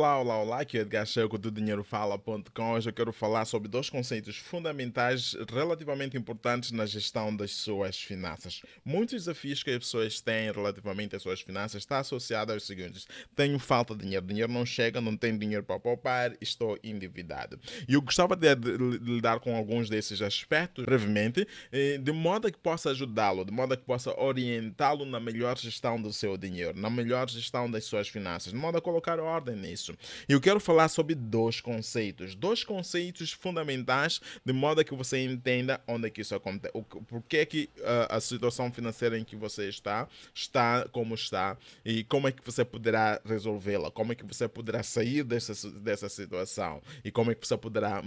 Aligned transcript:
Olá, 0.00 0.18
olá, 0.18 0.38
olá, 0.38 0.60
aqui 0.62 0.78
é 0.78 0.80
Edgar 0.80 1.04
Checo 1.04 1.36
do 1.36 1.50
DinheiroFala.com. 1.50 2.72
Hoje 2.72 2.88
eu 2.88 2.92
quero 2.94 3.12
falar 3.12 3.44
sobre 3.44 3.68
dois 3.68 3.90
conceitos 3.90 4.34
fundamentais 4.34 5.36
relativamente 5.52 6.16
importantes 6.16 6.70
na 6.70 6.86
gestão 6.86 7.36
das 7.36 7.50
suas 7.50 8.00
finanças. 8.02 8.62
Muitos 8.82 9.26
desafios 9.26 9.62
que 9.62 9.68
as 9.68 9.76
pessoas 9.76 10.18
têm 10.18 10.50
relativamente 10.50 11.14
às 11.14 11.20
suas 11.20 11.42
finanças 11.42 11.82
está 11.82 11.98
associado 11.98 12.50
aos 12.50 12.62
seguintes: 12.62 13.06
tenho 13.36 13.58
falta 13.58 13.94
de 13.94 14.00
dinheiro, 14.04 14.24
dinheiro 14.24 14.50
não 14.50 14.64
chega, 14.64 15.02
não 15.02 15.14
tenho 15.14 15.38
dinheiro 15.38 15.64
para 15.64 15.78
poupar, 15.78 16.34
estou 16.40 16.78
endividado. 16.82 17.60
E 17.86 17.92
eu 17.92 18.00
gostava 18.00 18.34
de, 18.34 18.54
lidar 19.02 19.38
com 19.40 19.54
alguns 19.54 19.90
desses 19.90 20.22
aspectos 20.22 20.82
brevemente, 20.82 21.46
eh, 21.70 21.98
de 21.98 22.10
modo 22.10 22.50
que 22.50 22.58
possa 22.58 22.88
ajudá-lo, 22.88 23.44
de 23.44 23.52
modo 23.52 23.76
que 23.76 23.84
possa 23.84 24.18
orientá-lo 24.18 25.04
na 25.04 25.20
melhor 25.20 25.58
gestão 25.58 26.00
do 26.00 26.10
seu 26.10 26.38
dinheiro, 26.38 26.80
na 26.80 26.88
melhor 26.88 27.28
gestão 27.28 27.70
das 27.70 27.84
suas 27.84 28.08
finanças, 28.08 28.50
de 28.50 28.58
modo 28.58 28.78
a 28.78 28.80
colocar 28.80 29.20
ordem 29.20 29.56
nisso 29.56 29.89
isso. 29.90 30.24
Eu 30.28 30.40
quero 30.40 30.60
falar 30.60 30.88
sobre 30.88 31.14
dois 31.14 31.60
conceitos, 31.60 32.34
dois 32.34 32.64
conceitos 32.64 33.32
fundamentais, 33.32 34.20
de 34.44 34.52
modo 34.52 34.84
que 34.84 34.94
você 34.94 35.24
entenda 35.24 35.80
onde 35.86 36.06
é 36.06 36.10
que 36.10 36.20
isso 36.20 36.34
acontece, 36.34 36.72
o 36.74 36.82
porquê 36.82 37.38
é 37.38 37.46
que 37.46 37.70
uh, 37.78 38.14
a 38.14 38.20
situação 38.20 38.72
financeira 38.72 39.18
em 39.18 39.24
que 39.24 39.36
você 39.36 39.68
está 39.68 40.08
está 40.34 40.86
como 40.92 41.14
está 41.14 41.56
e 41.84 42.04
como 42.04 42.28
é 42.28 42.32
que 42.32 42.44
você 42.44 42.64
poderá 42.64 43.20
resolvê-la, 43.24 43.90
como 43.90 44.12
é 44.12 44.14
que 44.14 44.24
você 44.24 44.48
poderá 44.48 44.82
sair 44.82 45.24
dessa, 45.24 45.70
dessa 45.70 46.08
situação 46.08 46.82
e 47.04 47.10
como 47.10 47.30
é 47.30 47.34
que 47.34 47.46
você 47.46 47.56
poderá 47.56 48.02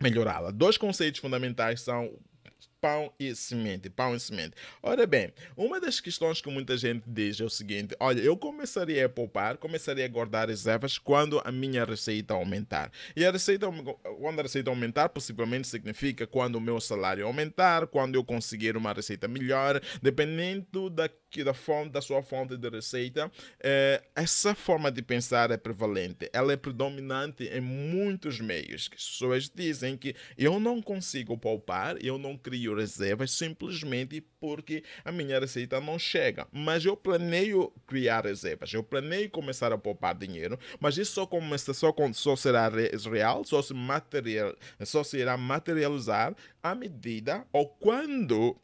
melhorá-la. 0.00 0.50
Dois 0.50 0.76
conceitos 0.76 1.20
fundamentais 1.20 1.80
são 1.80 2.12
pão 2.86 3.12
e 3.18 3.34
semente, 3.34 3.90
pão 3.90 4.14
e 4.14 4.20
semente. 4.20 4.52
Ora 4.80 5.04
bem, 5.08 5.32
uma 5.56 5.80
das 5.80 5.98
questões 5.98 6.40
que 6.40 6.48
muita 6.48 6.76
gente 6.76 7.02
diz 7.04 7.40
é 7.40 7.44
o 7.44 7.50
seguinte: 7.50 7.96
olha, 7.98 8.20
eu 8.20 8.36
começaria 8.36 9.06
a 9.06 9.08
poupar, 9.08 9.56
começaria 9.56 10.04
a 10.04 10.08
guardar 10.08 10.48
reservas 10.48 10.96
quando 10.96 11.42
a 11.44 11.50
minha 11.50 11.84
receita 11.84 12.34
aumentar. 12.34 12.92
E 13.16 13.24
a 13.24 13.32
receita, 13.32 13.66
quando 14.20 14.38
a 14.38 14.42
receita 14.42 14.70
aumentar, 14.70 15.08
possivelmente 15.08 15.66
significa 15.66 16.28
quando 16.28 16.56
o 16.56 16.60
meu 16.60 16.80
salário 16.80 17.26
aumentar, 17.26 17.88
quando 17.88 18.14
eu 18.14 18.22
conseguir 18.22 18.76
uma 18.76 18.92
receita 18.92 19.26
melhor, 19.26 19.80
dependendo 20.00 20.88
da, 20.88 21.10
da, 21.44 21.54
fonte, 21.54 21.90
da 21.90 22.00
sua 22.00 22.22
fonte 22.22 22.56
de 22.56 22.68
receita. 22.68 23.30
É, 23.60 24.00
essa 24.14 24.54
forma 24.54 24.92
de 24.92 25.02
pensar 25.02 25.50
é 25.50 25.56
prevalente, 25.56 26.30
ela 26.32 26.52
é 26.52 26.56
predominante 26.56 27.48
em 27.48 27.60
muitos 27.60 28.40
meios. 28.40 28.82
As 28.82 28.88
pessoas 28.88 29.50
dizem 29.52 29.96
que 29.96 30.14
eu 30.38 30.60
não 30.60 30.80
consigo 30.80 31.36
poupar, 31.36 31.96
eu 32.00 32.16
não 32.16 32.36
crio 32.36 32.75
reservas 32.76 33.32
simplesmente 33.32 34.20
porque 34.40 34.84
a 35.04 35.10
minha 35.10 35.38
receita 35.38 35.80
não 35.80 35.98
chega. 35.98 36.46
Mas 36.52 36.84
eu 36.84 36.96
planeio 36.96 37.72
criar 37.86 38.24
reservas, 38.24 38.72
eu 38.72 38.82
planeio 38.82 39.30
começar 39.30 39.72
a 39.72 39.78
poupar 39.78 40.14
dinheiro, 40.14 40.58
mas 40.78 40.96
isso 40.96 41.12
só, 41.12 41.26
começa, 41.26 41.74
só, 41.74 41.94
só 42.12 42.36
será 42.36 42.68
real, 42.68 43.44
só 43.44 43.62
se, 43.62 43.74
material, 43.74 44.54
só 44.84 45.02
se 45.02 45.18
irá 45.18 45.36
materializar 45.36 46.34
à 46.62 46.74
medida 46.74 47.46
ou 47.52 47.66
quando 47.68 48.56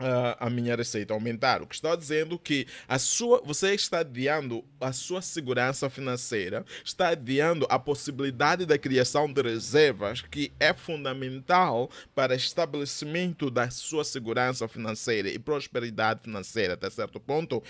Uh, 0.00 0.32
a 0.40 0.48
minha 0.48 0.74
receita 0.74 1.12
aumentar. 1.12 1.60
O 1.60 1.66
que 1.66 1.74
está 1.74 1.94
dizendo 1.94 2.38
que 2.38 2.66
a 2.88 2.98
sua, 2.98 3.42
você 3.44 3.74
está 3.74 3.98
adiando 3.98 4.64
a 4.80 4.94
sua 4.94 5.20
segurança 5.20 5.90
financeira, 5.90 6.64
está 6.82 7.08
adiando 7.08 7.66
a 7.68 7.78
possibilidade 7.78 8.64
da 8.64 8.78
criação 8.78 9.30
de 9.30 9.42
reservas, 9.42 10.22
que 10.22 10.52
é 10.58 10.72
fundamental 10.72 11.90
para 12.14 12.34
estabelecimento 12.34 13.50
da 13.50 13.70
sua 13.70 14.02
segurança 14.02 14.66
financeira 14.66 15.28
e 15.28 15.38
prosperidade 15.38 16.22
financeira, 16.22 16.74
até 16.74 16.88
certo 16.88 17.20
ponto, 17.20 17.62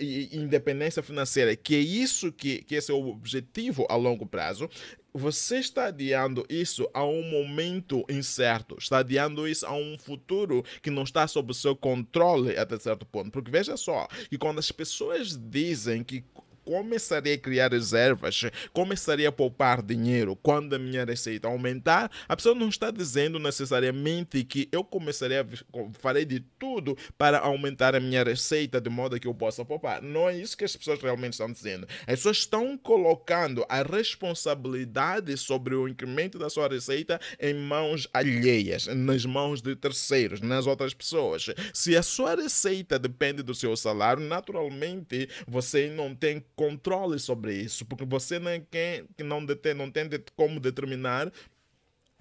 e 0.00 0.28
independência 0.32 1.02
financeira, 1.02 1.56
que 1.56 1.74
é 1.74 1.80
isso 1.80 2.30
que, 2.30 2.62
que 2.62 2.76
esse 2.76 2.92
é 2.92 2.94
o 2.94 3.08
objetivo 3.08 3.86
a 3.88 3.96
longo 3.96 4.24
prazo 4.24 4.70
você 5.14 5.58
está 5.58 5.86
adiando 5.86 6.46
isso 6.48 6.88
a 6.94 7.04
um 7.04 7.22
momento 7.22 8.04
incerto, 8.08 8.76
está 8.78 8.98
adiando 8.98 9.46
isso 9.46 9.66
a 9.66 9.72
um 9.72 9.98
futuro 9.98 10.64
que 10.80 10.90
não 10.90 11.02
está 11.02 11.26
sob 11.26 11.52
seu 11.54 11.76
controle 11.76 12.56
até 12.56 12.78
certo 12.78 13.04
ponto. 13.04 13.30
Porque 13.30 13.50
veja 13.50 13.76
só, 13.76 14.06
que 14.28 14.38
quando 14.38 14.58
as 14.58 14.72
pessoas 14.72 15.36
dizem 15.36 16.02
que 16.02 16.24
começaria 16.64 17.34
a 17.34 17.38
criar 17.38 17.72
reservas, 17.72 18.42
começaria 18.72 19.28
a 19.28 19.32
poupar 19.32 19.82
dinheiro 19.82 20.36
quando 20.36 20.74
a 20.74 20.78
minha 20.78 21.04
receita 21.04 21.48
aumentar, 21.48 22.10
a 22.28 22.36
pessoa 22.36 22.54
não 22.54 22.68
está 22.68 22.90
dizendo 22.90 23.38
necessariamente 23.38 24.44
que 24.44 24.68
eu 24.72 24.84
começaria 24.84 25.42
a 25.42 25.46
farei 25.98 26.24
de 26.24 26.40
tudo 26.58 26.96
para 27.16 27.38
aumentar 27.38 27.94
a 27.94 28.00
minha 28.00 28.22
receita 28.22 28.80
de 28.80 28.90
modo 28.90 29.18
que 29.18 29.26
eu 29.26 29.34
possa 29.34 29.64
poupar. 29.64 30.02
Não 30.02 30.28
é 30.28 30.36
isso 30.36 30.56
que 30.56 30.64
as 30.64 30.76
pessoas 30.76 31.00
realmente 31.00 31.32
estão 31.32 31.50
dizendo. 31.50 31.86
As 32.00 32.16
pessoas 32.16 32.38
estão 32.38 32.76
colocando 32.76 33.64
a 33.68 33.82
responsabilidade 33.82 35.36
sobre 35.36 35.74
o 35.74 35.88
incremento 35.88 36.38
da 36.38 36.50
sua 36.50 36.68
receita 36.68 37.20
em 37.40 37.54
mãos 37.54 38.08
alheias, 38.12 38.86
nas 38.86 39.24
mãos 39.24 39.60
de 39.60 39.74
terceiros, 39.76 40.40
nas 40.40 40.66
outras 40.66 40.94
pessoas. 40.94 41.46
Se 41.72 41.96
a 41.96 42.02
sua 42.02 42.34
receita 42.34 42.98
depende 42.98 43.42
do 43.42 43.54
seu 43.54 43.76
salário, 43.76 44.22
naturalmente 44.22 45.28
você 45.46 45.88
não 45.88 46.14
tem 46.14 46.44
controle 46.54 47.18
sobre 47.18 47.54
isso, 47.54 47.84
porque 47.84 48.04
você 48.04 48.38
não, 48.38 48.50
é 48.50 48.60
quem, 48.60 49.06
que 49.16 49.22
não, 49.22 49.44
detém, 49.44 49.74
não 49.74 49.90
tem 49.90 50.08
como 50.36 50.60
determinar 50.60 51.32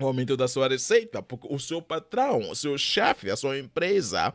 o 0.06 0.08
aumento 0.08 0.38
da 0.38 0.48
sua 0.48 0.68
receita, 0.68 1.22
porque 1.22 1.48
o 1.50 1.60
seu 1.60 1.82
patrão, 1.82 2.50
o 2.50 2.56
seu 2.56 2.78
chefe, 2.78 3.30
a 3.30 3.36
sua 3.36 3.58
empresa 3.58 4.30
uh, 4.30 4.32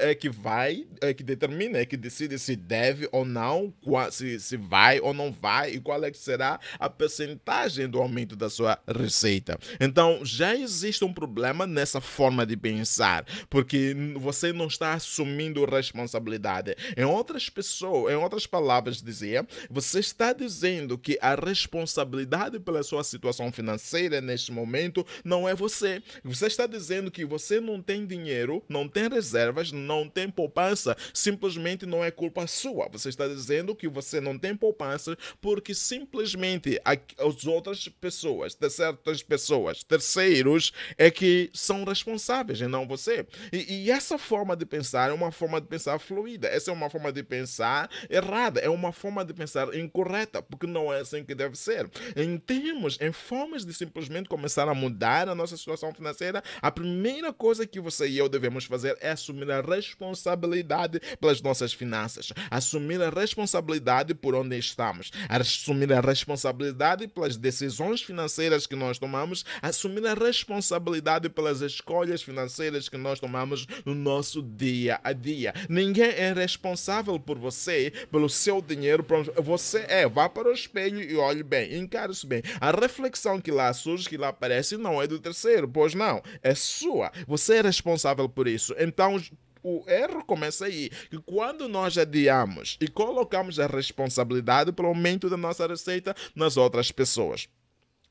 é 0.00 0.14
que 0.14 0.28
vai, 0.28 0.86
é 1.00 1.12
que 1.12 1.22
determina, 1.22 1.78
é 1.78 1.86
que 1.86 1.96
decide 1.96 2.38
se 2.38 2.54
deve 2.54 3.08
ou 3.12 3.24
não, 3.24 3.72
se, 4.10 4.38
se 4.38 4.56
vai 4.56 5.00
ou 5.00 5.12
não 5.12 5.32
vai 5.32 5.72
e 5.72 5.80
qual 5.80 6.02
é 6.04 6.10
que 6.10 6.18
será 6.18 6.60
a 6.78 6.88
percentagem 6.88 7.88
do 7.88 8.00
aumento 8.00 8.36
da 8.36 8.48
sua 8.48 8.78
receita. 8.86 9.58
Então 9.80 10.20
já 10.24 10.54
existe 10.54 11.04
um 11.04 11.12
problema 11.12 11.66
nessa 11.66 12.00
forma 12.00 12.46
de 12.46 12.56
pensar, 12.56 13.24
porque 13.48 13.96
você 14.16 14.52
não 14.52 14.66
está 14.66 14.92
assumindo 14.92 15.64
responsabilidade. 15.64 16.76
Em 16.96 17.04
outras 17.04 17.48
pessoas, 17.48 18.12
em 18.12 18.16
outras 18.16 18.46
palavras 18.46 19.02
dizia, 19.02 19.46
você 19.70 20.00
está 20.00 20.32
dizendo 20.32 20.98
que 20.98 21.18
a 21.20 21.34
responsabilidade 21.34 22.60
pela 22.60 22.82
sua 22.82 23.02
situação 23.02 23.50
financeira 23.50 24.20
neste 24.20 24.52
momento 24.52 24.93
momento 24.94 25.06
não 25.24 25.48
é 25.48 25.54
você. 25.54 26.02
Você 26.22 26.46
está 26.46 26.66
dizendo 26.66 27.10
que 27.10 27.24
você 27.24 27.60
não 27.60 27.82
tem 27.82 28.06
dinheiro, 28.06 28.62
não 28.68 28.88
tem 28.88 29.08
reservas, 29.08 29.72
não 29.72 30.08
tem 30.08 30.30
poupança, 30.30 30.96
simplesmente 31.12 31.86
não 31.86 32.04
é 32.04 32.10
culpa 32.10 32.46
sua. 32.46 32.88
Você 32.92 33.08
está 33.08 33.26
dizendo 33.26 33.74
que 33.74 33.88
você 33.88 34.20
não 34.20 34.38
tem 34.38 34.54
poupança 34.54 35.16
porque 35.40 35.74
simplesmente 35.74 36.80
as 36.84 37.46
outras 37.46 37.88
pessoas, 37.88 38.56
certas 38.70 39.22
pessoas, 39.22 39.82
terceiros, 39.82 40.72
é 40.96 41.10
que 41.10 41.50
são 41.52 41.84
responsáveis 41.84 42.60
e 42.60 42.66
não 42.66 42.86
você. 42.86 43.26
E, 43.52 43.84
e 43.84 43.90
essa 43.90 44.18
forma 44.18 44.56
de 44.56 44.66
pensar 44.66 45.10
é 45.10 45.12
uma 45.12 45.32
forma 45.32 45.60
de 45.60 45.66
pensar 45.66 45.98
fluida. 45.98 46.48
Essa 46.48 46.70
é 46.70 46.74
uma 46.74 46.90
forma 46.90 47.12
de 47.12 47.22
pensar 47.22 47.90
errada, 48.10 48.60
é 48.60 48.68
uma 48.68 48.92
forma 48.92 49.24
de 49.24 49.32
pensar 49.32 49.74
incorreta, 49.74 50.42
porque 50.42 50.66
não 50.66 50.92
é 50.92 51.00
assim 51.00 51.24
que 51.24 51.34
deve 51.34 51.56
ser. 51.56 51.88
Em 52.16 52.36
termos, 52.36 52.98
em 53.00 53.12
formas 53.12 53.64
de 53.64 53.72
simplesmente 53.72 54.28
começar 54.28 54.68
a 54.68 54.74
mudar 54.84 55.28
a 55.28 55.34
nossa 55.34 55.56
situação 55.56 55.94
financeira, 55.94 56.42
a 56.60 56.70
primeira 56.70 57.32
coisa 57.32 57.66
que 57.66 57.80
você 57.80 58.06
e 58.06 58.18
eu 58.18 58.28
devemos 58.28 58.64
fazer 58.66 58.96
é 59.00 59.12
assumir 59.12 59.50
a 59.50 59.62
responsabilidade 59.62 61.00
pelas 61.18 61.40
nossas 61.40 61.72
finanças, 61.72 62.32
assumir 62.50 63.00
a 63.00 63.08
responsabilidade 63.08 64.14
por 64.14 64.34
onde 64.34 64.58
estamos, 64.58 65.10
assumir 65.28 65.90
a 65.92 66.00
responsabilidade 66.00 67.08
pelas 67.08 67.36
decisões 67.36 68.02
financeiras 68.02 68.66
que 68.66 68.76
nós 68.76 68.98
tomamos, 68.98 69.44
assumir 69.62 70.06
a 70.06 70.14
responsabilidade 70.14 71.30
pelas 71.30 71.62
escolhas 71.62 72.22
financeiras 72.22 72.88
que 72.88 72.98
nós 72.98 73.18
tomamos 73.18 73.66
no 73.86 73.94
nosso 73.94 74.42
dia 74.42 75.00
a 75.02 75.12
dia. 75.12 75.54
Ninguém 75.68 76.10
é 76.10 76.32
responsável 76.32 77.18
por 77.18 77.38
você, 77.38 77.92
pelo 78.10 78.28
seu 78.28 78.60
dinheiro. 78.60 79.04
Você 79.42 79.86
é, 79.88 80.06
vá 80.06 80.28
para 80.28 80.48
o 80.48 80.52
espelho 80.52 81.00
e 81.00 81.16
olhe 81.16 81.42
bem, 81.42 81.76
encare 81.76 82.12
isso 82.12 82.26
bem. 82.26 82.42
A 82.60 82.70
reflexão 82.70 83.40
que 83.40 83.50
lá 83.50 83.72
surge, 83.72 84.08
que 84.08 84.16
lá 84.16 84.28
aparece, 84.28 84.73
não 84.76 85.00
é 85.00 85.06
do 85.06 85.18
terceiro. 85.18 85.68
Pois 85.68 85.94
não, 85.94 86.22
é 86.42 86.54
sua. 86.54 87.12
Você 87.26 87.56
é 87.56 87.62
responsável 87.62 88.28
por 88.28 88.46
isso. 88.48 88.74
Então, 88.78 89.20
o 89.62 89.82
erro 89.88 90.22
começa 90.24 90.66
aí, 90.66 90.90
que 91.10 91.18
quando 91.18 91.68
nós 91.68 91.96
adiamos 91.96 92.76
e 92.80 92.86
colocamos 92.86 93.58
a 93.58 93.66
responsabilidade 93.66 94.72
pelo 94.72 94.88
aumento 94.88 95.30
da 95.30 95.36
nossa 95.36 95.66
receita 95.66 96.14
nas 96.36 96.56
outras 96.56 96.92
pessoas. 96.92 97.48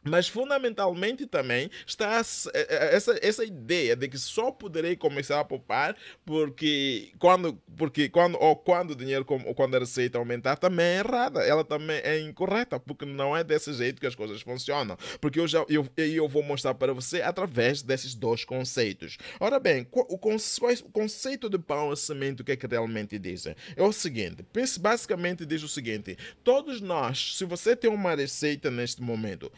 Mas 0.03 0.27
fundamentalmente 0.27 1.25
também 1.25 1.69
está 1.85 2.21
eh, 2.53 2.67
eh, 2.69 2.95
essa, 2.95 3.17
essa 3.21 3.45
ideia 3.45 3.95
de 3.95 4.07
que 4.07 4.17
só 4.17 4.51
poderei 4.51 4.95
começar 4.95 5.39
a 5.39 5.43
poupar 5.43 5.95
porque 6.25 7.11
quando, 7.17 7.53
porque 7.77 8.09
quando, 8.09 8.37
ou 8.37 8.55
quando 8.55 8.91
o 8.91 8.95
dinheiro 8.95 9.25
ou 9.45 9.55
quando 9.55 9.75
a 9.75 9.79
receita 9.79 10.17
aumentar 10.17 10.57
também 10.57 10.85
é 10.85 10.99
errada. 10.99 11.41
Ela 11.41 11.63
também 11.63 11.97
é 12.03 12.19
incorreta, 12.19 12.79
porque 12.79 13.05
não 13.05 13.35
é 13.35 13.43
desse 13.43 13.73
jeito 13.73 13.99
que 13.99 14.07
as 14.07 14.15
coisas 14.15 14.41
funcionam. 14.41 14.97
Porque 15.19 15.39
eu 15.39 15.47
já 15.47 15.65
eu, 15.69 15.87
eu 15.97 16.27
vou 16.27 16.43
mostrar 16.43 16.73
para 16.73 16.93
você 16.93 17.21
através 17.21 17.81
desses 17.81 18.15
dois 18.15 18.43
conceitos. 18.43 19.17
Ora 19.39 19.59
bem, 19.59 19.87
o, 19.91 20.15
o 20.15 20.91
conceito 20.91 21.49
de 21.49 21.59
pão 21.59 21.93
e 21.93 21.97
semente, 21.97 22.41
o 22.41 22.45
que 22.45 22.51
é 22.51 22.55
que 22.55 22.67
realmente 22.67 23.17
dizem? 23.17 23.55
É 23.75 23.83
o 23.83 23.91
seguinte: 23.91 24.45
basicamente 24.79 25.45
diz 25.45 25.63
o 25.63 25.67
seguinte: 25.67 26.17
todos 26.43 26.81
nós, 26.81 27.37
se 27.37 27.45
você 27.45 27.75
tem 27.75 27.89
uma 27.89 28.15
receita 28.15 28.69
neste 28.69 29.01
momento, 29.01 29.51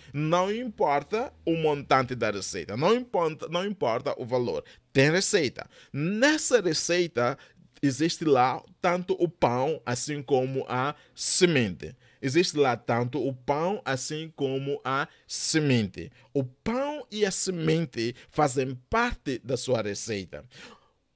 importa 0.52 1.32
o 1.46 1.56
montante 1.56 2.16
da 2.16 2.32
receita, 2.32 2.76
não 2.76 2.96
importa, 2.96 3.48
não 3.48 3.66
importa 3.66 4.16
o 4.18 4.26
valor, 4.26 4.64
tem 4.92 5.12
receita. 5.12 5.68
Nessa 5.94 6.62
receita 6.62 7.38
existe 7.82 8.26
lá 8.26 8.64
tanto 8.82 9.16
o 9.20 9.30
pão 9.30 9.82
assim 9.86 10.22
como 10.22 10.66
a 10.68 10.96
semente. 11.14 11.96
Existe 12.22 12.58
lá 12.58 12.76
tanto 12.76 13.26
o 13.26 13.34
pão 13.34 13.82
assim 13.86 14.32
como 14.36 14.82
a 14.84 15.08
semente. 15.28 16.12
O 16.34 16.44
pão 16.44 17.06
e 17.12 17.26
a 17.26 17.32
semente 17.32 18.16
fazem 18.30 18.76
parte 18.90 19.40
da 19.44 19.56
sua 19.56 19.82
receita. 19.82 20.44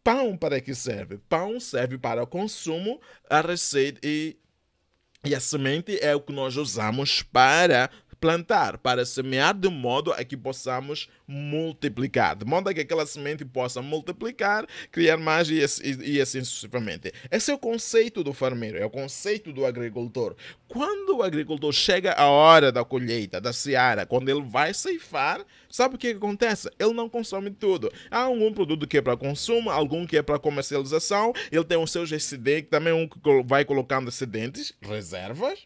Pão 0.04 0.38
para 0.38 0.62
que 0.62 0.76
serve? 0.76 1.18
Pão 1.30 1.60
serve 1.60 1.98
para 1.98 2.24
o 2.24 2.28
consumo, 2.28 3.02
a 3.30 3.42
receita 3.42 4.00
e, 4.04 4.38
e 5.26 5.34
a 5.34 5.40
semente 5.40 5.98
é 6.00 6.16
o 6.16 6.22
que 6.22 6.32
nós 6.32 6.56
usamos 6.58 7.22
para 7.24 7.90
plantar, 8.20 8.78
para 8.78 9.06
semear 9.06 9.54
de 9.54 9.70
modo 9.70 10.12
a 10.12 10.24
que 10.24 10.36
possamos 10.36 11.10
multiplicar, 11.28 12.36
de 12.36 12.46
modo 12.46 12.70
a 12.70 12.74
que 12.74 12.82
aquela 12.82 13.06
semente 13.06 13.46
possa 13.46 13.82
multiplicar, 13.82 14.66
criar 14.92 15.18
mais 15.18 15.50
e, 15.50 15.60
e, 15.84 16.16
e 16.16 16.22
assim 16.22 16.44
sucessivamente. 16.44 17.14
Esse 17.32 17.52
é 17.52 17.54
o 17.54 17.58
conceito 17.58 18.24
do 18.24 18.34
farmeiro, 18.34 18.78
é 18.78 18.86
o 18.86 18.90
conceito 18.90 19.54
do 19.54 19.66
agricultor. 19.66 20.36
Quando 20.68 21.18
o 21.18 21.24
agricultor 21.24 21.72
chega 21.72 22.14
a 22.14 22.28
hora 22.28 22.72
da 22.72 22.84
colheita, 22.84 23.40
da 23.40 23.54
seara, 23.54 24.06
quando 24.06 24.30
ele 24.30 24.42
vai 24.42 24.74
ceifar, 24.74 25.44
sabe 25.70 25.96
o 25.96 25.98
que 25.98 26.10
acontece? 26.10 26.70
Ele 26.78 26.94
não 26.94 27.10
consome 27.10 27.52
tudo. 27.52 27.92
Há 28.12 28.22
algum 28.22 28.54
produto 28.54 28.88
que 28.88 28.98
é 28.98 29.02
para 29.02 29.16
consumo, 29.16 29.70
algum 29.70 30.06
que 30.06 30.18
é 30.18 30.22
para 30.22 30.38
comercialização, 30.40 31.34
ele 31.52 31.64
tem 31.64 31.78
os 31.78 31.92
seus 31.92 32.12
excedentes, 32.12 32.70
também 32.70 32.94
um 32.94 33.08
que 33.08 33.20
vai 33.46 33.64
colocando 33.66 34.10
excedentes, 34.10 34.74
reservas, 34.82 35.66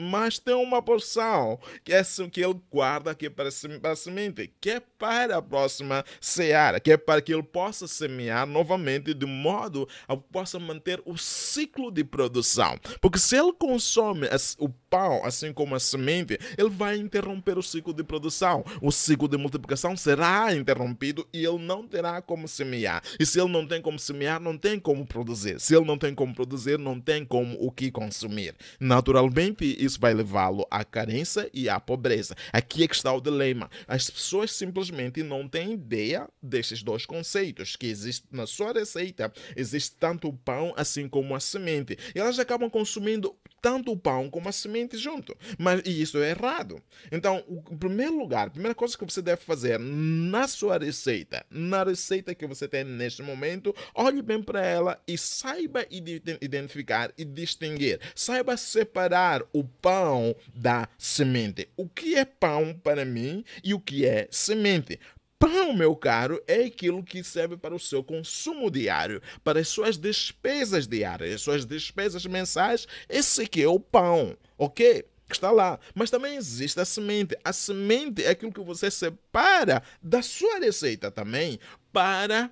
mas 0.00 0.38
tem 0.38 0.54
uma 0.54 0.82
porção 0.82 1.58
que 1.84 1.92
é 1.92 2.02
que 2.32 2.42
ele 2.42 2.60
guarda 2.70 3.10
aqui 3.10 3.28
para, 3.28 3.50
para 3.80 3.92
a 3.92 3.96
semente, 3.96 4.52
que 4.60 4.70
é 4.70 4.80
para 4.80 5.36
a 5.36 5.42
próxima 5.42 6.04
seara, 6.20 6.80
que 6.80 6.90
é 6.90 6.96
para 6.96 7.20
que 7.20 7.32
ele 7.32 7.42
possa 7.42 7.86
semear 7.86 8.46
novamente 8.46 9.12
de 9.14 9.26
modo 9.26 9.88
a 10.08 10.16
que 10.16 10.22
possa 10.32 10.58
manter 10.58 11.00
o 11.04 11.16
ciclo 11.16 11.90
de 11.90 12.02
produção. 12.02 12.78
Porque 13.00 13.18
se 13.18 13.36
ele 13.36 13.52
consome 13.52 14.26
o 14.58 14.68
pão, 14.68 15.24
assim 15.24 15.52
como 15.52 15.74
a 15.74 15.80
semente, 15.80 16.38
ele 16.58 16.70
vai 16.70 16.96
interromper 16.96 17.58
o 17.58 17.62
ciclo 17.62 17.92
de 17.92 18.02
produção. 18.02 18.64
O 18.80 18.90
ciclo 18.90 19.28
de 19.28 19.36
multiplicação 19.36 19.96
será 19.96 20.54
interrompido 20.54 21.26
e 21.32 21.44
ele 21.44 21.58
não 21.58 21.86
terá 21.86 22.20
como 22.20 22.48
semear. 22.48 23.02
E 23.18 23.26
se 23.26 23.40
ele 23.40 23.50
não 23.50 23.66
tem 23.66 23.80
como 23.80 23.98
semear, 23.98 24.40
não 24.40 24.56
tem 24.56 24.78
como 24.78 25.06
produzir. 25.06 25.60
Se 25.60 25.74
ele 25.74 25.84
não 25.84 25.98
tem 25.98 26.14
como 26.14 26.34
produzir, 26.34 26.78
não 26.78 27.00
tem 27.00 27.24
como 27.24 27.56
o 27.60 27.70
que 27.70 27.90
consumir. 27.90 28.54
Naturalmente, 28.78 29.76
isso 29.90 30.00
vai 30.00 30.14
levá-lo 30.14 30.66
à 30.70 30.84
carência 30.84 31.50
e 31.52 31.68
à 31.68 31.80
pobreza. 31.80 32.34
Aqui 32.52 32.84
é 32.84 32.88
que 32.88 32.94
está 32.94 33.12
o 33.12 33.20
dilema. 33.20 33.68
As 33.86 34.08
pessoas 34.08 34.52
simplesmente 34.52 35.22
não 35.22 35.48
têm 35.48 35.72
ideia 35.72 36.28
desses 36.42 36.82
dois 36.82 37.04
conceitos 37.04 37.76
que 37.76 37.86
existem 37.86 38.28
na 38.30 38.46
sua 38.46 38.72
receita. 38.72 39.32
Existe 39.56 39.96
tanto 39.96 40.28
o 40.28 40.32
pão 40.32 40.72
assim 40.76 41.08
como 41.08 41.34
a 41.34 41.40
semente. 41.40 41.98
E 42.14 42.18
elas 42.18 42.38
acabam 42.38 42.70
consumindo 42.70 43.34
tanto 43.60 43.92
o 43.92 43.96
pão 43.96 44.30
como 44.30 44.48
a 44.48 44.52
semente 44.52 44.96
junto. 44.96 45.36
Mas 45.58 45.82
e 45.84 46.02
isso 46.02 46.18
é 46.18 46.30
errado. 46.30 46.82
Então, 47.10 47.44
o 47.46 47.76
primeiro 47.76 48.18
lugar, 48.18 48.48
a 48.48 48.50
primeira 48.50 48.74
coisa 48.74 48.96
que 48.96 49.04
você 49.04 49.22
deve 49.22 49.42
fazer 49.42 49.78
na 49.78 50.46
sua 50.48 50.78
receita, 50.78 51.44
na 51.50 51.84
receita 51.84 52.34
que 52.34 52.46
você 52.46 52.66
tem 52.66 52.84
neste 52.84 53.22
momento, 53.22 53.74
olhe 53.94 54.22
bem 54.22 54.42
para 54.42 54.64
ela 54.64 55.00
e 55.06 55.16
saiba 55.16 55.86
identificar 55.90 57.12
e 57.16 57.24
distinguir. 57.24 58.00
Saiba 58.14 58.56
separar 58.56 59.42
o 59.52 59.64
pão 59.64 60.34
da 60.54 60.88
semente. 60.98 61.68
O 61.76 61.88
que 61.88 62.16
é 62.16 62.24
pão 62.24 62.78
para 62.82 63.04
mim 63.04 63.44
e 63.62 63.74
o 63.74 63.80
que 63.80 64.06
é 64.06 64.28
semente? 64.30 64.98
Pão, 65.40 65.72
meu 65.72 65.96
caro, 65.96 66.38
é 66.46 66.64
aquilo 66.64 67.02
que 67.02 67.24
serve 67.24 67.56
para 67.56 67.74
o 67.74 67.80
seu 67.80 68.04
consumo 68.04 68.70
diário, 68.70 69.22
para 69.42 69.58
as 69.58 69.68
suas 69.68 69.96
despesas 69.96 70.86
diárias, 70.86 71.36
as 71.36 71.40
suas 71.40 71.64
despesas 71.64 72.26
mensais. 72.26 72.86
Esse 73.08 73.40
aqui 73.40 73.62
é 73.62 73.66
o 73.66 73.80
pão, 73.80 74.36
ok? 74.58 75.02
Que 75.26 75.34
está 75.34 75.50
lá. 75.50 75.80
Mas 75.94 76.10
também 76.10 76.36
existe 76.36 76.78
a 76.78 76.84
semente. 76.84 77.34
A 77.42 77.54
semente 77.54 78.22
é 78.22 78.28
aquilo 78.28 78.52
que 78.52 78.60
você 78.60 78.90
separa 78.90 79.82
da 80.02 80.20
sua 80.20 80.58
receita 80.58 81.10
também 81.10 81.58
para 81.90 82.50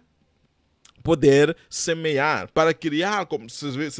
poder 1.03 1.57
semear, 1.69 2.51
para 2.53 2.75
criar 2.75 3.27
como 3.27 3.49
servir 3.49 3.91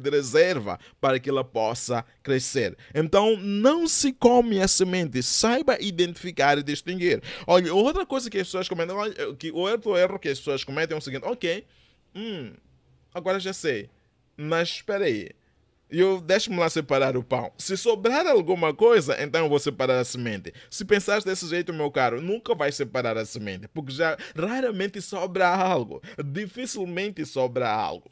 de 0.00 0.10
reserva 0.10 0.78
para 1.00 1.18
que 1.18 1.30
ela 1.30 1.44
possa 1.44 2.04
crescer. 2.22 2.76
Então, 2.94 3.36
não 3.36 3.86
se 3.86 4.12
come 4.12 4.60
a 4.60 4.68
semente, 4.68 5.22
saiba 5.22 5.76
identificar 5.80 6.58
e 6.58 6.62
distinguir. 6.62 7.22
Olha, 7.46 7.72
outra 7.74 8.04
coisa 8.04 8.30
que 8.30 8.38
as 8.38 8.46
pessoas 8.46 8.68
comentam, 8.68 8.96
que 9.38 9.50
o 9.50 9.56
outro 9.56 9.96
erro 9.96 10.18
que 10.18 10.28
as 10.28 10.38
pessoas 10.38 10.64
cometem 10.64 10.94
é 10.94 10.98
o 10.98 11.00
seguinte: 11.00 11.24
ok, 11.24 11.64
hum, 12.14 12.52
agora 13.14 13.38
já 13.40 13.52
sei, 13.52 13.88
mas 14.36 14.68
espera 14.68 15.04
aí 15.04 15.30
e 15.90 16.00
eu 16.00 16.20
deixo-me 16.20 16.58
lá 16.58 16.68
separar 16.68 17.16
o 17.16 17.22
pão. 17.22 17.52
Se 17.56 17.76
sobrar 17.76 18.26
alguma 18.26 18.74
coisa, 18.74 19.16
então 19.22 19.44
eu 19.44 19.48
vou 19.48 19.58
separar 19.58 19.98
a 19.98 20.04
semente. 20.04 20.52
Se 20.70 20.84
pensares 20.84 21.24
desse 21.24 21.48
jeito, 21.48 21.72
meu 21.72 21.90
caro, 21.90 22.20
nunca 22.20 22.54
vais 22.54 22.74
separar 22.74 23.16
a 23.16 23.24
semente, 23.24 23.68
porque 23.68 23.92
já 23.92 24.16
raramente 24.36 25.00
sobra 25.00 25.48
algo. 25.48 26.02
Dificilmente 26.24 27.24
sobra 27.24 27.70
algo. 27.70 28.10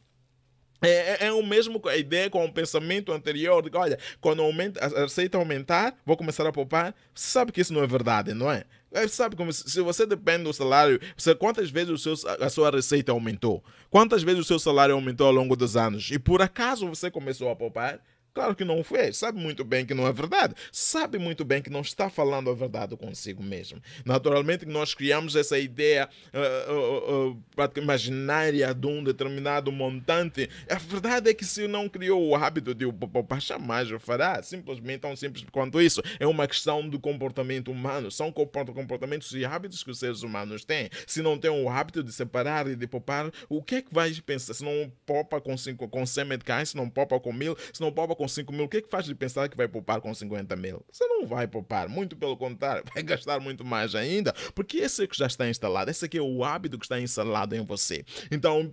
É, 0.84 1.24
é, 1.24 1.26
é, 1.26 1.32
o 1.32 1.42
mesmo 1.42 1.80
a 1.86 1.96
ideia 1.96 2.30
com 2.30 2.44
o 2.44 2.52
pensamento 2.52 3.12
anterior 3.12 3.62
de 3.62 3.70
que, 3.70 3.76
olha, 3.76 3.98
quando 4.20 4.42
aumenta, 4.42 4.84
a 4.84 5.02
receita 5.02 5.38
aumentar, 5.38 5.96
vou 6.04 6.16
começar 6.16 6.46
a 6.46 6.52
poupar. 6.52 6.94
Você 7.14 7.28
sabe 7.28 7.52
que 7.52 7.60
isso 7.60 7.72
não 7.72 7.82
é 7.82 7.86
verdade, 7.86 8.34
não 8.34 8.50
é? 8.50 8.64
é 8.92 9.08
sabe 9.08 9.36
como 9.36 9.52
se 9.52 9.80
você 9.80 10.06
depende 10.06 10.44
do 10.44 10.52
salário, 10.52 11.00
você, 11.16 11.34
quantas 11.34 11.70
vezes 11.70 11.90
o 11.90 11.98
seu, 11.98 12.14
a 12.40 12.48
sua 12.48 12.70
receita 12.70 13.12
aumentou? 13.12 13.62
Quantas 13.90 14.22
vezes 14.22 14.40
o 14.40 14.44
seu 14.44 14.58
salário 14.58 14.94
aumentou 14.94 15.26
ao 15.26 15.32
longo 15.32 15.56
dos 15.56 15.76
anos? 15.76 16.10
E 16.10 16.18
por 16.18 16.40
acaso 16.40 16.88
você 16.88 17.10
começou 17.10 17.50
a 17.50 17.56
poupar? 17.56 18.00
Claro 18.34 18.56
que 18.56 18.64
não 18.64 18.82
fez, 18.82 19.16
sabe 19.16 19.38
muito 19.38 19.64
bem 19.64 19.86
que 19.86 19.94
não 19.94 20.08
é 20.08 20.12
verdade, 20.12 20.54
sabe 20.72 21.18
muito 21.18 21.44
bem 21.44 21.62
que 21.62 21.70
não 21.70 21.82
está 21.82 22.10
falando 22.10 22.50
a 22.50 22.54
verdade 22.54 22.96
consigo 22.96 23.42
mesmo. 23.42 23.80
Naturalmente, 24.04 24.66
nós 24.66 24.92
criamos 24.92 25.36
essa 25.36 25.58
ideia 25.58 26.08
uh, 26.32 26.72
uh, 26.72 27.30
uh, 27.30 27.78
imaginária 27.78 28.74
de 28.74 28.86
um 28.86 29.04
determinado 29.04 29.70
montante. 29.70 30.48
A 30.68 30.76
verdade 30.76 31.30
é 31.30 31.34
que 31.34 31.44
se 31.44 31.68
não 31.68 31.88
criou 31.88 32.26
o 32.26 32.34
hábito 32.34 32.74
de 32.74 32.84
o 32.84 32.92
poupar, 32.92 33.40
jamais 33.40 33.90
o 33.90 33.98
fará. 33.98 34.42
Simplesmente 34.42 35.00
tão 35.00 35.14
simples 35.14 35.44
quanto 35.50 35.80
isso. 35.80 36.02
É 36.18 36.26
uma 36.26 36.46
questão 36.46 36.88
do 36.88 36.98
comportamento 36.98 37.70
humano. 37.70 38.10
São 38.10 38.32
comportamentos 38.32 39.32
e 39.32 39.44
hábitos 39.44 39.82
que 39.82 39.90
os 39.90 39.98
seres 39.98 40.22
humanos 40.22 40.64
têm. 40.64 40.90
Se 41.06 41.22
não 41.22 41.38
tem 41.38 41.50
o 41.50 41.68
hábito 41.68 42.02
de 42.02 42.12
separar 42.12 42.66
e 42.66 42.74
de 42.74 42.86
poupar, 42.86 43.30
o 43.48 43.62
que 43.62 43.76
é 43.76 43.82
que 43.82 43.94
vai 43.94 44.12
pensar? 44.24 44.54
Se 44.54 44.64
não 44.64 44.92
poupa 45.06 45.40
com, 45.40 45.56
cinco, 45.56 45.88
com 45.88 46.04
100 46.04 46.24
meticais, 46.24 46.70
se 46.70 46.76
não 46.76 46.88
poupa 46.88 47.18
com 47.20 47.32
mil, 47.32 47.56
se 47.72 47.80
não 47.80 47.92
poupa 47.92 48.14
com 48.14 48.23
com 48.24 48.28
5 48.28 48.52
mil, 48.52 48.64
o 48.64 48.68
que 48.68 48.78
é 48.78 48.82
que 48.82 48.88
faz 48.88 49.04
de 49.04 49.14
pensar 49.14 49.48
que 49.48 49.56
vai 49.56 49.68
poupar 49.68 50.00
com 50.00 50.12
50 50.12 50.56
mil? 50.56 50.82
Você 50.90 51.06
não 51.06 51.26
vai 51.26 51.46
poupar, 51.46 51.88
muito 51.88 52.16
pelo 52.16 52.36
contrário, 52.36 52.82
vai 52.92 53.02
gastar 53.02 53.38
muito 53.38 53.64
mais 53.64 53.94
ainda, 53.94 54.32
porque 54.54 54.78
esse 54.78 55.04
é 55.04 55.06
que 55.06 55.16
já 55.16 55.26
está 55.26 55.48
instalado, 55.48 55.90
esse 55.90 56.04
aqui 56.06 56.16
é 56.16 56.22
o 56.22 56.42
hábito 56.42 56.78
que 56.78 56.86
está 56.86 56.98
instalado 56.98 57.54
em 57.54 57.64
você. 57.64 58.04
Então, 58.30 58.70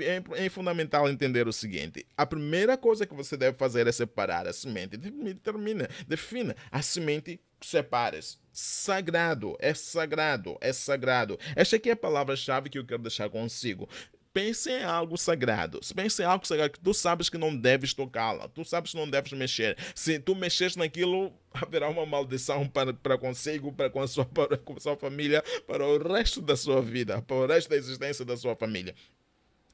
é, 0.00 0.44
é 0.44 0.48
fundamental 0.50 1.08
entender 1.08 1.48
o 1.48 1.52
seguinte: 1.52 2.06
a 2.16 2.26
primeira 2.26 2.76
coisa 2.76 3.06
que 3.06 3.14
você 3.14 3.36
deve 3.36 3.56
fazer 3.56 3.86
é 3.86 3.92
separar 3.92 4.46
a 4.46 4.52
semente. 4.52 4.96
Determina, 4.96 5.88
defina 6.06 6.54
a 6.70 6.82
semente 6.82 7.40
separes. 7.60 8.38
Sagrado, 8.52 9.56
é 9.60 9.72
sagrado, 9.72 10.58
é 10.60 10.72
sagrado. 10.72 11.38
Esta 11.54 11.76
aqui 11.76 11.88
é 11.88 11.92
a 11.92 11.96
palavra-chave 11.96 12.68
que 12.68 12.78
eu 12.78 12.84
quero 12.84 13.02
deixar 13.02 13.30
consigo 13.30 13.88
pense 14.32 14.70
em 14.70 14.82
algo 14.82 15.16
sagrado. 15.16 15.80
Se 15.82 15.94
pense 15.94 16.22
em 16.22 16.24
algo 16.24 16.46
sagrado 16.46 16.72
que 16.72 16.80
tu 16.80 16.94
sabes 16.94 17.28
que 17.28 17.38
não 17.38 17.56
deves 17.56 17.94
tocá-la, 17.94 18.48
tu 18.48 18.64
sabes 18.64 18.92
que 18.92 18.96
não 18.96 19.08
deves 19.08 19.32
mexer. 19.32 19.76
Se 19.94 20.18
tu 20.18 20.34
mexeres 20.34 20.76
naquilo, 20.76 21.32
haverá 21.52 21.88
uma 21.88 22.06
maldição 22.06 22.66
para, 22.68 22.92
para 22.92 23.18
consigo, 23.18 23.72
para 23.72 23.90
com, 23.90 24.02
a 24.02 24.08
sua, 24.08 24.24
para 24.26 24.56
com 24.56 24.76
a 24.76 24.80
sua 24.80 24.96
família, 24.96 25.42
para 25.66 25.86
o 25.86 25.98
resto 25.98 26.40
da 26.40 26.56
sua 26.56 26.80
vida, 26.80 27.22
para 27.22 27.36
o 27.36 27.46
resto 27.46 27.68
da 27.68 27.76
existência 27.76 28.24
da 28.24 28.36
sua 28.36 28.56
família. 28.56 28.94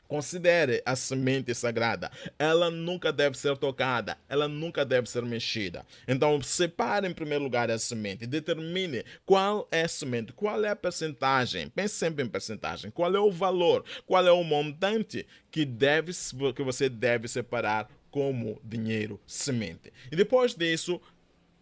Considere 0.08 0.82
a 0.84 0.94
semente 0.94 1.54
sagrada. 1.54 2.10
Ela 2.38 2.70
nunca 2.70 3.12
deve 3.12 3.36
ser 3.36 3.56
tocada, 3.56 4.16
ela 4.28 4.48
nunca 4.48 4.84
deve 4.84 5.08
ser 5.08 5.22
mexida. 5.22 5.84
Então, 6.06 6.40
separe 6.42 7.06
em 7.08 7.12
primeiro 7.12 7.44
lugar 7.44 7.70
a 7.70 7.78
semente, 7.78 8.26
determine 8.26 9.04
qual 9.25 9.66
é 9.70 9.82
a 9.82 9.88
semente, 9.88 10.32
qual 10.32 10.64
é 10.64 10.68
a 10.68 10.76
percentagem. 10.76 11.68
Pense 11.68 11.94
sempre 11.94 12.25
em 12.25 12.28
percentagem. 12.28 12.90
Qual 12.90 13.14
é 13.14 13.20
o 13.20 13.30
valor, 13.30 13.84
qual 14.06 14.26
é 14.26 14.32
o 14.32 14.44
montante 14.44 15.26
que, 15.50 15.64
deve, 15.64 16.12
que 16.54 16.62
você 16.62 16.88
deve 16.88 17.28
separar 17.28 17.88
como 18.16 18.58
dinheiro 18.64 19.20
semente. 19.26 19.92
E 20.10 20.16
depois 20.16 20.54
disso, 20.54 20.98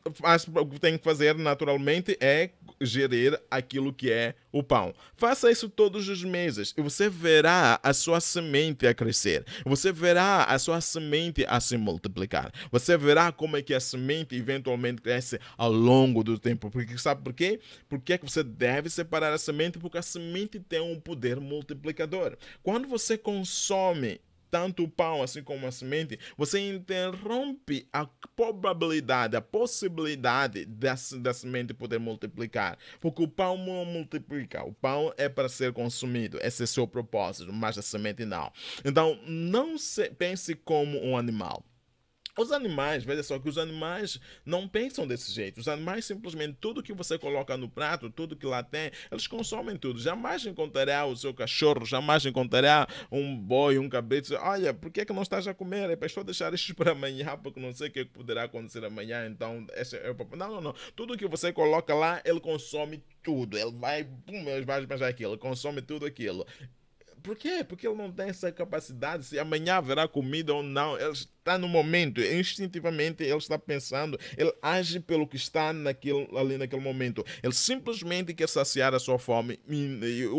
o 0.07 0.67
que 0.67 0.79
tem 0.79 0.99
que 0.99 1.05
fazer 1.05 1.35
naturalmente 1.35 2.15
é 2.21 2.51
gerir 2.79 3.41
aquilo 3.51 3.91
que 3.91 4.11
é 4.11 4.35
o 4.53 4.63
pão. 4.63 4.95
Faça 5.17 5.51
isso 5.51 5.67
todos 5.67 6.11
os 6.11 6.23
meses 6.23 6.75
e 6.77 6.83
você 6.83 7.09
verá 7.09 7.81
a 7.83 7.95
sua 7.95 8.21
semente 8.21 8.87
a 8.87 8.93
crescer. 8.93 9.47
Você 9.65 9.91
verá 9.91 10.45
a 10.45 10.59
sua 10.59 10.83
semente 10.83 11.47
a 11.49 11.59
se 11.59 11.79
multiplicar. 11.79 12.53
Você 12.71 12.99
verá 12.99 13.33
como 13.33 13.57
é 13.57 13.63
que 13.63 13.73
a 13.73 13.81
semente 13.81 14.37
eventualmente 14.37 15.01
cresce 15.01 15.41
ao 15.57 15.73
longo 15.73 16.23
do 16.23 16.39
tempo. 16.39 16.71
Porque 16.71 16.99
sabe 16.99 17.23
por 17.23 17.33
quê? 17.33 17.59
Porque 17.89 18.13
é 18.13 18.19
que 18.19 18.31
você 18.31 18.43
deve 18.43 18.91
separar 18.91 19.33
a 19.33 19.39
semente? 19.39 19.79
Porque 19.79 19.97
a 19.97 20.03
semente 20.03 20.61
tem 20.61 20.81
um 20.81 21.01
poder 21.01 21.41
multiplicador. 21.41 22.37
Quando 22.63 22.87
você 22.87 23.17
consome 23.17 24.21
tanto 24.55 24.85
o 24.85 24.89
pão 24.89 25.21
assim 25.21 25.43
como 25.43 25.67
a 25.67 25.73
semente, 25.73 26.17
você 26.37 26.61
interrompe 26.61 27.89
a 27.93 28.07
probabilidade, 28.37 29.37
a 29.37 29.41
possibilidade 29.41 30.65
da, 30.65 30.95
da 31.19 31.35
semente 31.35 31.75
poder 31.75 31.99
multiplicar. 31.99 32.79
Porque 33.01 33.21
o 33.21 33.27
pão 33.27 33.59
não 33.59 33.85
multiplica. 33.85 34.63
O 34.63 34.73
pão 34.73 35.13
é 35.17 35.29
para 35.29 35.49
ser 35.49 35.73
consumido. 35.73 36.39
Esse 36.41 36.63
é 36.63 36.67
seu 36.67 36.87
propósito, 36.87 37.53
mas 37.53 37.77
a 37.77 37.83
semente 37.83 38.25
não. 38.25 38.53
Então, 38.85 39.19
não 39.27 39.77
se, 39.77 40.09
pense 40.11 40.55
como 40.55 41.05
um 41.05 41.19
animal. 41.19 41.65
Os 42.37 42.51
animais, 42.51 43.05
veja 43.05 43.23
só 43.23 43.39
que 43.39 43.49
os 43.49 43.57
animais 43.57 44.19
não 44.45 44.67
pensam 44.67 45.07
desse 45.07 45.33
jeito. 45.33 45.61
Os 45.61 45.69
animais 45.69 46.05
simplesmente 46.05 46.57
tudo 46.61 46.83
que 46.83 46.93
você 46.93 47.17
coloca 47.17 47.57
no 47.57 47.69
prato, 47.69 48.11
tudo 48.11 48.35
que 48.35 48.45
lá 48.45 48.61
tem, 48.61 48.91
eles 49.11 49.29
consomem 49.29 49.77
tudo. 49.77 50.01
Jamais 50.01 50.45
encontrará 50.45 51.07
o 51.07 51.17
seu 51.17 51.33
cachorro, 51.33 51.87
jamais 51.87 52.27
encontrará 52.27 52.89
um 53.11 53.37
boi, 53.37 53.79
um 53.79 53.89
cabrito. 53.89 54.35
Olha, 54.35 54.75
por 54.75 54.91
que, 54.91 55.03
é 55.03 55.05
que 55.05 55.13
não 55.13 55.23
estás 55.23 55.47
a 55.47 55.55
comer? 55.55 55.91
É 55.91 55.97
para 55.97 56.07
estou 56.07 56.25
deixar 56.25 56.53
isso 56.53 56.75
para 56.75 56.91
amanhã, 56.91 57.39
porque 57.41 57.61
não 57.61 57.73
sei 57.73 57.89
o 57.89 57.93
que 57.93 58.05
poderá 58.05 58.45
acontecer 58.45 58.85
amanhã. 58.85 59.27
Então, 59.27 59.65
esse 59.75 59.97
é 59.97 60.11
o 60.11 60.37
Não, 60.37 60.55
não, 60.55 60.61
não. 60.61 60.75
Tudo 60.97 61.17
que 61.17 61.29
você 61.29 61.53
coloca 61.53 61.95
lá, 61.95 62.21
ele 62.25 62.41
consome 62.41 63.01
tudo. 63.23 63.57
Ele 63.57 63.73
vai, 63.73 64.03
pum, 64.03 64.49
ele 64.49 64.65
vai 64.65 64.85
pensar 64.85 65.07
aquilo, 65.07 65.35
ele 65.35 65.41
consome 65.41 65.81
tudo 65.81 66.05
aquilo. 66.05 66.45
Por 67.25 67.37
quê? 67.37 67.65
Porque 67.67 67.89
ele 67.89 67.97
não 67.97 68.13
tem 68.13 68.29
essa 68.29 68.53
capacidade. 68.53 69.25
Se 69.25 69.39
amanhã 69.39 69.77
haverá 69.77 70.07
comida 70.07 70.53
ou 70.53 70.63
não, 70.63 71.01
ele 71.01 71.11
está 71.11 71.57
no 71.57 71.67
momento. 71.67 72.21
Instintivamente 72.21 73.23
ele 73.23 73.35
está 73.39 73.59
pensando. 73.59 74.21
Ele 74.37 74.53
age 74.61 75.01
pelo 75.01 75.27
que 75.27 75.37
está 75.37 75.73
naquele, 75.73 76.29
ali 76.37 76.59
naquele 76.59 76.83
momento. 76.83 77.25
Ele 77.43 77.55
simplesmente 77.55 78.35
quer 78.35 78.47
saciar 78.47 78.95
a 78.95 78.99
sua 78.99 79.19
fome. 79.19 79.59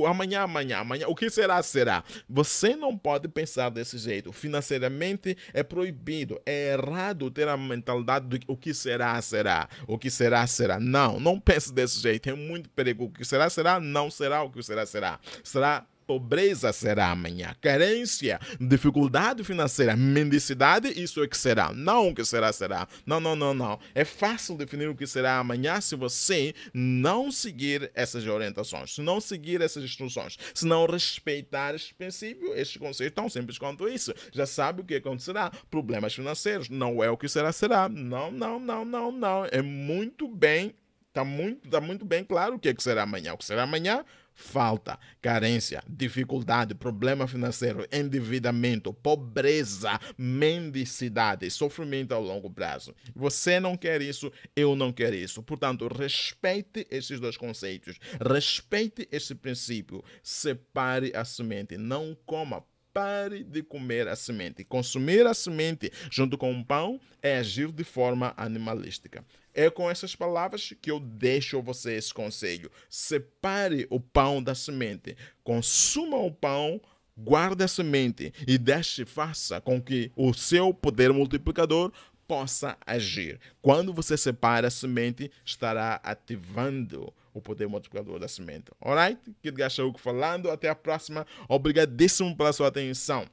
amanhã, 0.08 0.42
amanhã, 0.42 0.78
amanhã. 0.78 1.08
O 1.08 1.16
que 1.16 1.28
será, 1.28 1.64
será. 1.64 2.04
Você 2.30 2.76
não 2.76 2.96
pode 2.96 3.28
pensar 3.30 3.70
desse 3.70 3.98
jeito. 3.98 4.32
Financeiramente 4.32 5.36
é 5.54 5.64
proibido. 5.64 6.40
É 6.46 6.74
errado 6.74 7.32
ter 7.32 7.48
a 7.48 7.58
mentalidade 7.58 8.28
do 8.28 8.40
o 8.48 8.56
que 8.56 8.76
será, 8.76 9.20
será. 9.24 9.68
O 9.88 9.98
que 9.98 10.12
será, 10.12 10.46
será. 10.46 10.80
Não, 10.80 11.20
não 11.20 11.40
pense 11.40 11.74
desse 11.74 12.00
jeito. 12.00 12.30
É 12.30 12.36
muito 12.36 12.70
perigo. 12.70 13.06
O 13.06 13.10
que 13.10 13.26
será, 13.26 13.50
será. 13.50 13.80
Não 13.80 14.12
será 14.12 14.44
o 14.44 14.52
que 14.52 14.62
será, 14.62 14.86
será. 14.86 15.20
Será 15.44 15.88
pobreza 16.06 16.72
será 16.72 17.12
amanhã, 17.12 17.56
carência, 17.60 18.40
dificuldade 18.60 19.44
financeira, 19.44 19.96
mendicidade, 19.96 20.90
isso 21.02 21.24
é 21.24 21.28
que 21.28 21.38
será. 21.38 21.74
Não 21.74 22.10
o 22.10 22.16
que 22.16 22.24
será, 22.24 22.52
será. 22.54 22.88
Não, 23.06 23.20
não, 23.20 23.36
não, 23.36 23.54
não. 23.54 23.80
É 23.94 24.06
fácil 24.06 24.56
definir 24.56 24.88
o 24.90 24.96
que 24.96 25.08
será 25.08 25.38
amanhã 25.38 25.82
se 25.82 25.96
você 25.96 26.54
não 26.74 27.32
seguir 27.32 27.92
essas 27.94 28.26
orientações, 28.26 28.96
se 28.96 29.02
não 29.02 29.20
seguir 29.20 29.62
essas 29.62 29.84
instruções, 29.84 30.38
se 30.54 30.66
não 30.66 30.86
respeitar 30.86 31.76
estes 31.76 31.92
princípios, 31.92 32.52
estes 32.56 32.78
conceitos 32.78 33.16
tão 33.16 33.30
simples 33.30 33.58
quanto 33.58 33.88
isso. 33.88 34.14
Já 34.32 34.46
sabe 34.46 34.82
o 34.82 34.86
que 34.86 34.96
acontecerá. 34.96 35.52
Problemas 35.70 36.14
financeiros. 36.14 36.70
Não 36.70 37.04
é 37.04 37.10
o 37.10 37.18
que 37.18 37.28
será, 37.28 37.52
será. 37.52 37.90
Não, 37.90 38.32
não, 38.32 38.60
não, 38.60 38.86
não, 38.86 39.12
não. 39.12 39.46
É 39.46 39.62
muito 39.62 40.28
bem, 40.28 40.76
está 41.08 41.24
muito, 41.24 41.70
tá 41.70 41.82
muito 41.82 42.06
bem 42.06 42.24
claro 42.24 42.56
o 42.56 42.60
que, 42.60 42.70
é 42.70 42.74
que 42.74 42.84
será 42.84 43.04
amanhã. 43.04 43.34
O 43.34 43.38
que 43.38 43.46
será 43.46 43.64
amanhã 43.64 44.04
falta, 44.36 45.00
carência, 45.22 45.82
dificuldade, 45.88 46.76
problema 46.76 47.28
financeiro, 47.28 47.88
endividamento, 47.92 48.94
pobreza, 48.94 50.00
mendicidade, 50.18 51.50
sofrimento 51.50 52.14
ao 52.14 52.22
longo 52.22 52.50
prazo. 52.52 52.94
Você 53.16 53.60
não 53.60 53.78
quer 53.78 54.02
isso, 54.02 54.32
eu 54.56 54.76
não 54.76 54.92
quero 54.92 55.16
isso. 55.16 55.42
Portanto, 55.42 55.88
respeite 55.88 56.86
esses 56.92 57.20
dois 57.20 57.38
conceitos, 57.38 57.98
respeite 58.20 59.08
esse 59.12 59.34
princípio, 59.34 60.04
separe 60.22 61.12
a 61.16 61.24
semente, 61.24 61.78
não 61.78 62.16
coma 62.26 62.64
pare 62.96 63.44
de 63.44 63.62
comer 63.62 64.08
a 64.08 64.16
semente. 64.16 64.64
Consumir 64.64 65.28
a 65.28 65.34
semente 65.34 65.92
junto 66.10 66.38
com 66.38 66.58
o 66.58 66.64
pão 66.64 66.98
é 67.22 67.38
agir 67.38 67.70
de 67.70 67.84
forma 67.84 68.34
animalística. 68.38 69.26
É 69.54 69.70
com 69.70 69.92
essas 69.92 70.16
palavras 70.16 70.74
que 70.82 70.90
eu 70.90 71.02
deixo 71.02 71.58
a 71.58 71.62
você 71.62 71.96
esse 71.96 72.14
conselho. 72.14 72.72
Separe 72.90 73.86
o 73.90 74.00
pão 74.00 74.42
da 74.42 74.56
semente. 74.56 75.18
Consuma 75.44 76.16
o 76.16 76.32
pão 76.32 76.82
guarde 77.18 77.66
a 77.66 77.68
semente 77.68 78.34
e 78.48 78.58
deixe, 78.58 79.04
faça 79.04 79.60
com 79.60 79.82
que 79.82 80.10
o 80.16 80.34
seu 80.34 80.74
poder 80.74 81.12
multiplicador 81.12 81.92
possa 82.26 82.78
agir. 82.86 83.40
Quando 83.62 83.94
você 83.94 84.16
separa 84.18 84.70
a 84.70 84.72
semente, 84.72 85.30
estará 85.44 86.00
ativando 86.02 87.14
o 87.40 87.42
poder 87.42 87.68
multiplicador 87.68 88.20
da 88.20 88.28
semente. 88.28 88.72
Alright? 88.82 89.20
Kid 89.42 89.56
Gachaúco 89.58 90.00
falando. 90.00 90.50
Até 90.50 90.70
a 90.70 90.76
próxima. 90.76 91.26
Obrigadíssimo 91.48 92.36
pela 92.36 92.54
sua 92.54 92.68
atenção. 92.68 93.26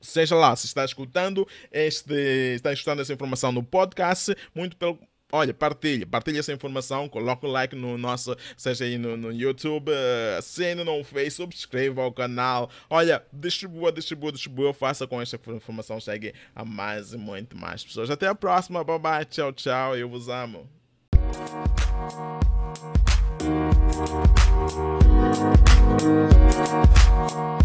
Seja 0.00 0.36
lá, 0.36 0.54
se 0.54 0.66
está 0.66 0.84
escutando 0.84 1.48
este, 1.72 2.12
está 2.54 2.72
escutando 2.72 3.00
essa 3.00 3.12
informação 3.12 3.50
no 3.50 3.62
podcast, 3.62 4.36
muito 4.54 4.76
pelo 4.76 4.98
Olha, 5.32 5.52
partilhe, 5.52 6.06
partilhe 6.06 6.38
essa 6.38 6.52
informação, 6.52 7.08
coloque 7.08 7.44
o 7.44 7.48
like 7.50 7.74
no 7.74 7.98
nosso, 7.98 8.36
seja 8.56 8.84
aí 8.84 8.96
no, 8.96 9.16
no 9.16 9.32
YouTube, 9.32 9.90
uh, 9.90 10.38
assine 10.38 10.84
no 10.84 11.02
Face, 11.02 11.32
subscreva 11.32 12.00
ao 12.02 12.12
canal. 12.12 12.70
Olha, 12.88 13.20
distribua, 13.32 13.90
distribua, 13.90 14.30
distribua, 14.30 14.72
faça 14.72 15.04
com 15.04 15.20
essa 15.20 15.36
informação 15.48 15.98
chegue 15.98 16.32
a 16.54 16.64
mais 16.64 17.12
e 17.12 17.16
muito 17.16 17.56
mais 17.56 17.84
pessoas. 17.84 18.08
Até 18.08 18.28
a 18.28 18.36
próxima, 18.36 18.84
bye 18.84 19.00
bye, 19.00 19.24
tchau, 19.24 19.52
tchau, 19.52 19.96
eu 19.96 20.08
vos 20.08 20.28
amo. 20.28 20.68
Thank 23.96 24.36
you. 27.34 27.55